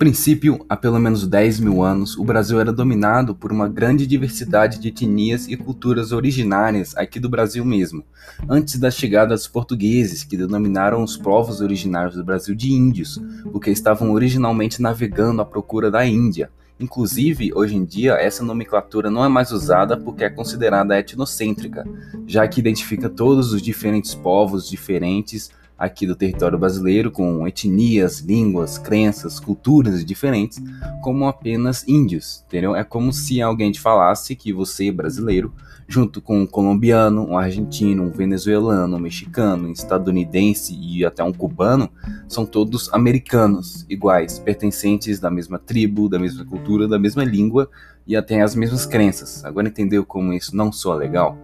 [0.00, 4.78] Princípio, há pelo menos 10 mil anos, o Brasil era dominado por uma grande diversidade
[4.78, 8.02] de etnias e culturas originárias aqui do Brasil mesmo,
[8.48, 13.20] antes da chegada dos portugueses, que denominaram os povos originários do Brasil de índios,
[13.52, 16.50] porque estavam originalmente navegando à procura da Índia.
[16.80, 21.86] Inclusive, hoje em dia, essa nomenclatura não é mais usada porque é considerada etnocêntrica,
[22.26, 25.50] já que identifica todos os diferentes povos diferentes
[25.80, 30.62] aqui do território brasileiro, com etnias, línguas, crenças, culturas diferentes,
[31.02, 32.76] como apenas índios, entendeu?
[32.76, 35.54] É como se alguém te falasse que você, brasileiro,
[35.88, 41.32] junto com um colombiano, um argentino, um venezuelano, um mexicano, um estadunidense e até um
[41.32, 41.90] cubano,
[42.28, 47.70] são todos americanos, iguais, pertencentes da mesma tribo, da mesma cultura, da mesma língua
[48.06, 49.44] e até as mesmas crenças.
[49.46, 51.38] Agora entendeu como isso não soa legal?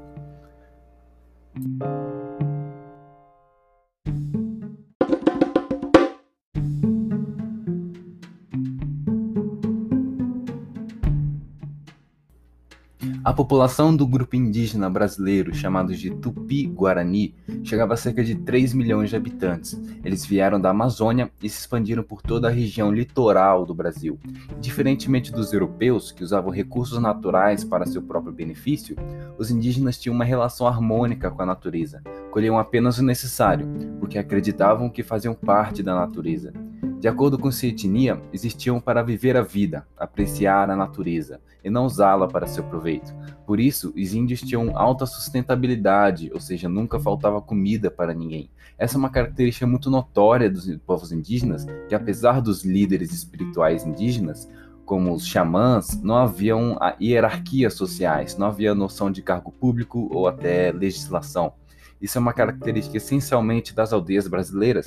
[13.27, 19.11] A população do grupo indígena brasileiro, chamado de Tupi-Guarani, chegava a cerca de 3 milhões
[19.11, 19.77] de habitantes.
[20.05, 24.17] Eles vieram da Amazônia e se expandiram por toda a região litoral do Brasil.
[24.61, 28.95] Diferentemente dos europeus, que usavam recursos naturais para seu próprio benefício,
[29.37, 32.05] os indígenas tinham uma relação harmônica com a natureza.
[32.31, 33.67] Colhiam apenas o necessário,
[33.99, 36.53] porque acreditavam que faziam parte da natureza.
[36.99, 41.85] De acordo com sua etnia, existiam para viver a vida, apreciar a natureza e não
[41.85, 43.15] usá-la para seu proveito.
[43.45, 48.51] Por isso, os índios tinham alta sustentabilidade, ou seja, nunca faltava comida para ninguém.
[48.79, 54.49] Essa é uma característica muito notória dos povos indígenas, que apesar dos líderes espirituais indígenas,
[54.87, 60.73] como os xamãs, não haviam hierarquias sociais, não havia noção de cargo público ou até
[60.73, 61.53] legislação.
[62.01, 64.87] Isso é uma característica essencialmente das aldeias brasileiras,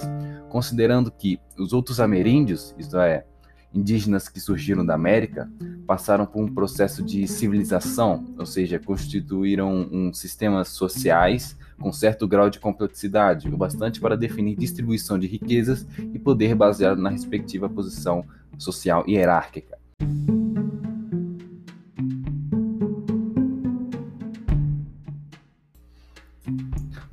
[0.50, 3.26] considerando que os outros ameríndios, isto é,
[3.74, 5.50] indígenas que surgiram da América,
[5.86, 12.50] passaram por um processo de civilização, ou seja, constituíram um sistemas sociais com certo grau
[12.50, 18.26] de complexidade, o bastante para definir distribuição de riquezas e poder baseado na respectiva posição
[18.58, 19.78] social hierárquica.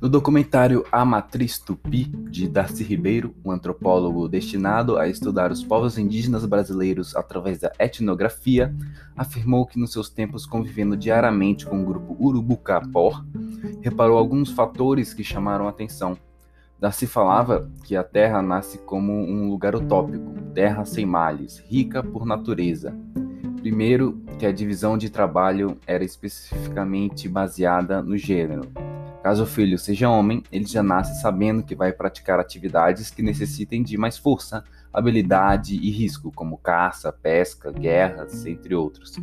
[0.07, 5.97] No documentário A Matriz Tupi, de Darcy Ribeiro, um antropólogo destinado a estudar os povos
[5.97, 8.73] indígenas brasileiros através da etnografia,
[9.17, 13.25] afirmou que nos seus tempos convivendo diariamente com o grupo Urubucapor,
[13.81, 16.17] reparou alguns fatores que chamaram atenção.
[16.79, 22.25] Darcy falava que a Terra nasce como um lugar utópico, terra sem males, rica por
[22.25, 22.95] natureza.
[23.59, 28.71] Primeiro, que a divisão de trabalho era especificamente baseada no gênero,
[29.27, 33.83] Caso o filho seja homem, ele já nasce sabendo que vai praticar atividades que necessitem
[33.83, 39.17] de mais força, habilidade e risco, como caça, pesca, guerras, entre outros.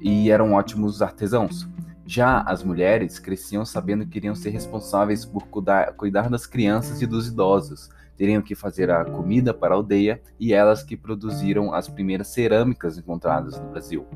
[0.00, 1.68] E eram ótimos artesãos.
[2.06, 7.06] Já as mulheres cresciam sabendo que iriam ser responsáveis por cuidar, cuidar das crianças e
[7.06, 11.90] dos idosos, teriam que fazer a comida para a aldeia e elas que produziram as
[11.90, 14.06] primeiras cerâmicas encontradas no Brasil.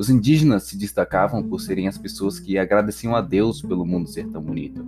[0.00, 4.26] Os indígenas se destacavam por serem as pessoas que agradeciam a Deus pelo mundo ser
[4.28, 4.82] tão bonito.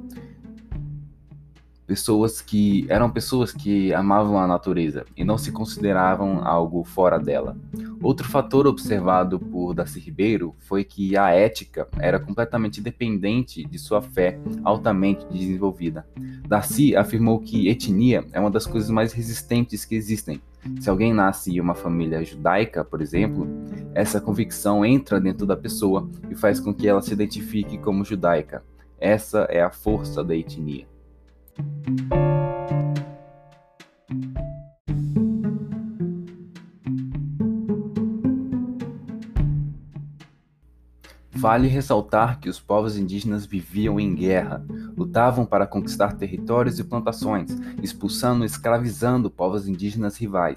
[1.86, 7.58] Pessoas que eram pessoas que amavam a natureza e não se consideravam algo fora dela.
[8.00, 14.00] Outro fator observado por Darcy Ribeiro foi que a ética era completamente dependente de sua
[14.00, 16.06] fé altamente desenvolvida.
[16.48, 20.40] Darcy afirmou que etnia é uma das coisas mais resistentes que existem
[20.80, 23.46] se alguém nasce em uma família judaica, por exemplo,
[23.94, 28.62] essa convicção entra dentro da pessoa e faz com que ela se identifique como judaica.
[28.98, 30.86] Essa é a força da etnia.
[41.42, 44.64] Vale ressaltar que os povos indígenas viviam em guerra,
[44.96, 47.50] lutavam para conquistar territórios e plantações,
[47.82, 50.56] expulsando e escravizando povos indígenas rivais.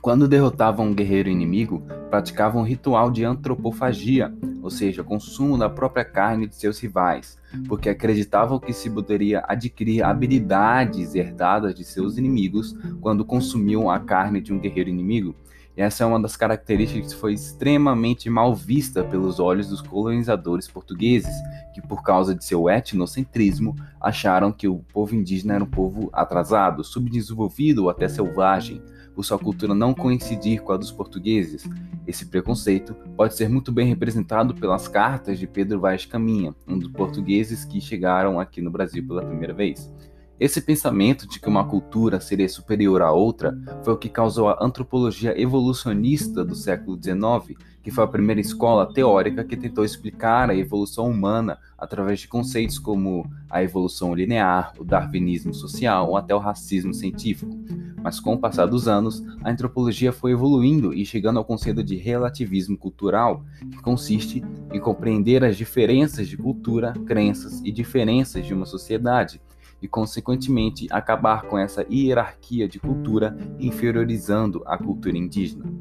[0.00, 4.32] Quando derrotavam um guerreiro inimigo, praticavam um ritual de antropofagia,
[4.62, 7.36] ou seja, consumo da própria carne de seus rivais,
[7.66, 14.40] porque acreditavam que se poderia adquirir habilidades herdadas de seus inimigos quando consumiam a carne
[14.40, 15.34] de um guerreiro inimigo.
[15.76, 21.34] Essa é uma das características que foi extremamente mal vista pelos olhos dos colonizadores portugueses,
[21.74, 26.82] que por causa de seu etnocentrismo acharam que o povo indígena era um povo atrasado,
[26.82, 28.80] subdesenvolvido ou até selvagem,
[29.14, 31.68] por sua cultura não coincidir com a dos portugueses.
[32.06, 36.90] Esse preconceito pode ser muito bem representado pelas cartas de Pedro Vaz Caminha, um dos
[36.90, 39.92] portugueses que chegaram aqui no Brasil pela primeira vez.
[40.38, 44.58] Esse pensamento de que uma cultura seria superior à outra foi o que causou a
[44.60, 50.54] antropologia evolucionista do século XIX, que foi a primeira escola teórica que tentou explicar a
[50.54, 56.38] evolução humana através de conceitos como a evolução linear, o darwinismo social ou até o
[56.38, 57.58] racismo científico.
[58.02, 61.96] Mas com o passar dos anos, a antropologia foi evoluindo e chegando ao conceito de
[61.96, 68.66] relativismo cultural, que consiste em compreender as diferenças de cultura, crenças e diferenças de uma
[68.66, 69.40] sociedade
[69.80, 75.75] e, consequentemente, acabar com essa hierarquia de cultura, inferiorizando a cultura indígena.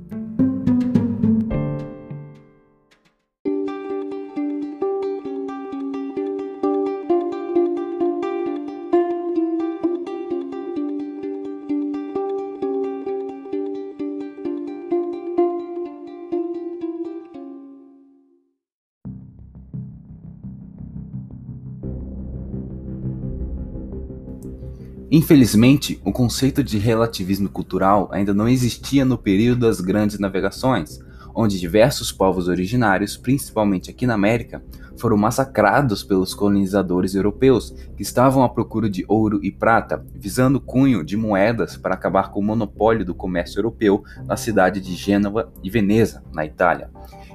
[25.12, 31.00] Infelizmente, o conceito de relativismo cultural ainda não existia no período das grandes navegações,
[31.34, 34.64] onde diversos povos originários, principalmente aqui na América,
[34.98, 41.04] foram massacrados pelos colonizadores europeus que estavam à procura de ouro e prata, visando cunho
[41.04, 45.70] de moedas para acabar com o monopólio do comércio europeu na cidade de Gênova e
[45.70, 46.90] Veneza, na Itália.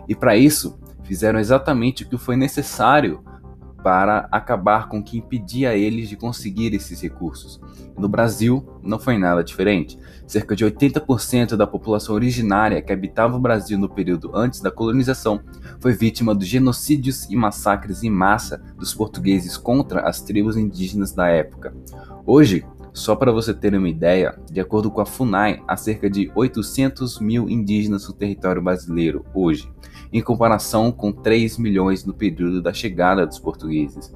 [0.09, 3.23] E para isso, fizeram exatamente o que foi necessário
[3.83, 7.61] para acabar com o que impedia eles de conseguir esses recursos.
[7.99, 9.99] No Brasil, não foi nada diferente.
[10.27, 15.41] Cerca de 80% da população originária que habitava o Brasil no período antes da colonização
[15.81, 21.29] foi vítima dos genocídios e massacres em massa dos portugueses contra as tribos indígenas da
[21.29, 21.75] época.
[22.27, 26.31] Hoje, só para você ter uma ideia, de acordo com a FUNAI, há cerca de
[26.35, 29.71] 800 mil indígenas no território brasileiro hoje,
[30.13, 34.13] em comparação com 3 milhões no período da chegada dos portugueses.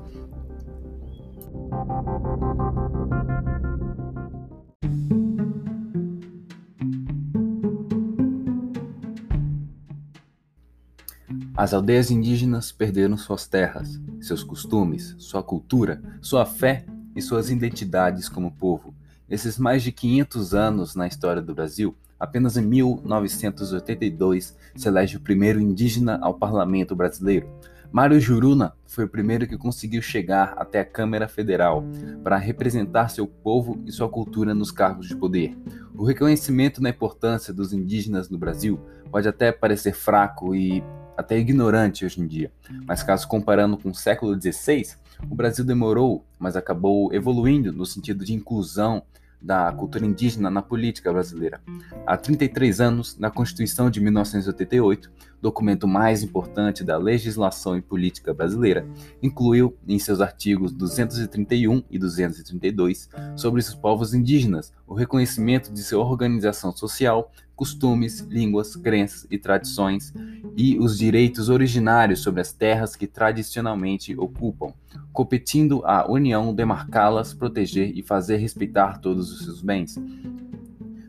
[11.57, 18.29] As aldeias indígenas perderam suas terras, seus costumes, sua cultura, sua fé e suas identidades
[18.29, 18.95] como povo.
[19.29, 25.21] Esses mais de 500 anos na história do Brasil, apenas em 1982 se elege o
[25.21, 27.49] primeiro indígena ao parlamento brasileiro.
[27.91, 31.85] Mário Juruna foi o primeiro que conseguiu chegar até a Câmara Federal
[32.25, 35.57] para representar seu povo e sua cultura nos cargos de poder.
[35.97, 38.81] O reconhecimento da importância dos indígenas no Brasil
[39.13, 40.83] pode até parecer fraco e
[41.17, 42.51] até ignorante hoje em dia,
[42.85, 44.97] mas caso comparando com o século XVI,
[45.31, 49.03] o Brasil demorou, mas acabou evoluindo no sentido de inclusão
[49.41, 51.61] da cultura indígena na política brasileira.
[52.07, 55.11] Há 33 anos, na Constituição de 1988,
[55.45, 58.87] documento mais importante da legislação e política brasileira,
[59.23, 66.03] incluiu em seus artigos 231 e 232 sobre os povos indígenas o reconhecimento de sua
[66.03, 70.15] organização social, costumes, línguas, crenças e tradições
[70.57, 74.73] e os direitos originários sobre as terras que tradicionalmente ocupam,
[75.13, 79.99] competindo à União demarcá-las, proteger e fazer respeitar todos os seus bens.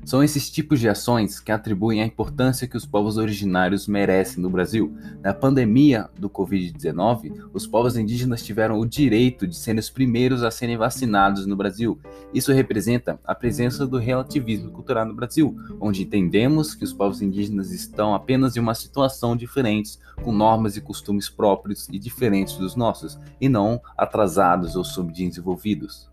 [0.05, 4.51] São esses tipos de ações que atribuem a importância que os povos originários merecem no
[4.51, 4.95] Brasil.
[5.23, 10.51] Na pandemia do Covid-19, os povos indígenas tiveram o direito de serem os primeiros a
[10.51, 11.99] serem vacinados no Brasil.
[12.31, 17.71] Isso representa a presença do relativismo cultural no Brasil, onde entendemos que os povos indígenas
[17.71, 23.17] estão apenas em uma situação diferente, com normas e costumes próprios e diferentes dos nossos,
[23.41, 26.07] e não atrasados ou subdesenvolvidos.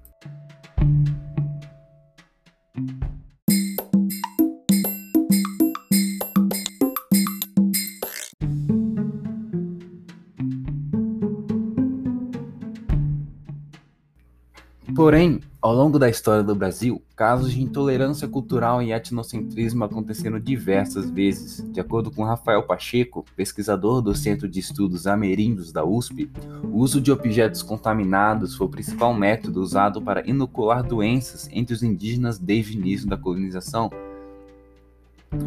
[15.02, 21.10] Porém, ao longo da história do Brasil, casos de intolerância cultural e etnocentrismo aconteceram diversas
[21.10, 21.60] vezes.
[21.72, 26.30] De acordo com Rafael Pacheco, pesquisador do Centro de Estudos Amerindos da USP,
[26.62, 31.82] o uso de objetos contaminados foi o principal método usado para inocular doenças entre os
[31.82, 33.90] indígenas desde o início da colonização.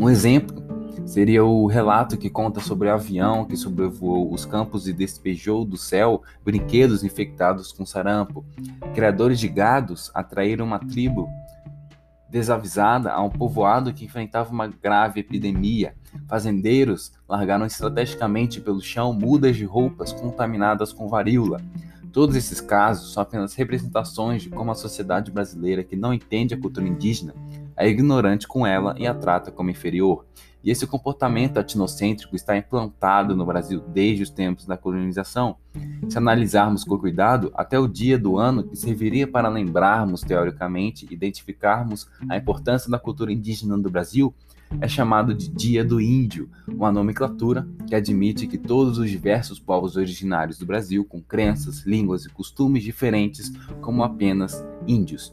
[0.02, 0.75] Um exemplo
[1.06, 5.78] seria o relato que conta sobre o avião que sobrevoou os campos e despejou do
[5.78, 8.46] céu brinquedos infectados com sarampo.
[8.94, 11.28] Criadores de gados atraíram uma tribo
[12.30, 15.96] desavisada a um povoado que enfrentava uma grave epidemia.
[16.28, 21.62] Fazendeiros largaram estrategicamente pelo chão mudas de roupas contaminadas com varíola.
[22.12, 26.60] Todos esses casos são apenas representações de como a sociedade brasileira, que não entende a
[26.60, 27.34] cultura indígena,
[27.76, 30.26] é ignorante com ela e a trata como inferior.
[30.66, 35.58] E esse comportamento etnocêntrico está implantado no Brasil desde os tempos da colonização.
[36.10, 42.10] Se analisarmos com cuidado, até o dia do ano que serviria para lembrarmos, teoricamente, identificarmos
[42.28, 44.34] a importância da cultura indígena do Brasil,
[44.82, 49.96] é chamado de Dia do Índio, uma nomenclatura que admite que todos os diversos povos
[49.96, 55.32] originários do Brasil, com crenças, línguas e costumes diferentes, como apenas índios.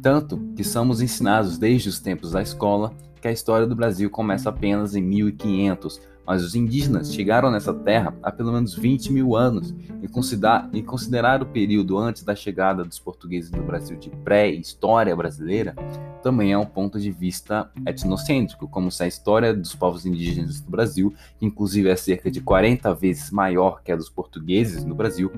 [0.00, 4.48] Tanto que somos ensinados desde os tempos da escola que a história do Brasil começa
[4.48, 9.74] apenas em 1500, mas os indígenas chegaram nessa terra há pelo menos 20 mil anos
[10.02, 15.14] e considerar, e considerar o período antes da chegada dos portugueses no Brasil de pré-história
[15.14, 15.74] brasileira
[16.22, 20.70] também é um ponto de vista etnocêntrico, como se a história dos povos indígenas do
[20.70, 25.32] Brasil, que inclusive é cerca de 40 vezes maior que a dos portugueses no Brasil,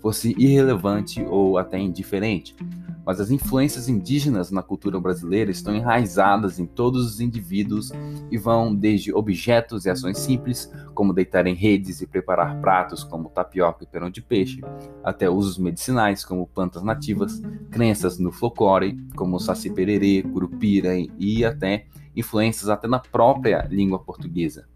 [0.00, 2.54] fosse irrelevante ou até indiferente
[3.08, 7.90] mas as influências indígenas na cultura brasileira estão enraizadas em todos os indivíduos
[8.30, 13.30] e vão desde objetos e ações simples, como deitar em redes e preparar pratos como
[13.30, 14.60] tapioca e perão de peixe,
[15.02, 21.86] até usos medicinais como plantas nativas, crenças no folclore, como saci pererê, curupira e até
[22.14, 24.66] influências até na própria língua portuguesa.